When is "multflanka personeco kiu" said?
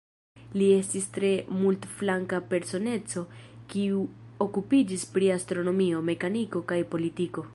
1.57-4.01